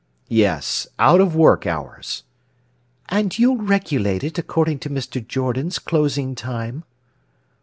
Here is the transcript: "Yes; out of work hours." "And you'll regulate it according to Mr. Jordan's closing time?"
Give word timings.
"Yes; 0.33 0.87
out 0.97 1.21
of 1.21 1.35
work 1.35 1.67
hours." 1.67 2.23
"And 3.09 3.37
you'll 3.37 3.57
regulate 3.59 4.23
it 4.23 4.39
according 4.39 4.79
to 4.79 4.89
Mr. 4.89 5.23
Jordan's 5.23 5.77
closing 5.77 6.33
time?" 6.33 6.85